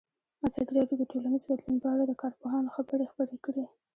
[0.47, 3.65] ازادي راډیو د ټولنیز بدلون په اړه د کارپوهانو خبرې خپرې کړي.